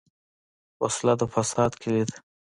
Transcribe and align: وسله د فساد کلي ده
وسله 0.81 1.13
د 1.19 1.23
فساد 1.33 1.71
کلي 1.81 2.03
ده 2.09 2.17